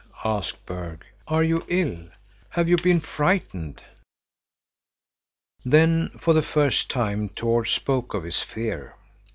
[0.25, 1.05] asked Berg.
[1.27, 2.07] "Are you ill?
[2.49, 3.83] Have you been frightened?"
[5.63, 8.95] Then for the first time Tord spoke of his fear.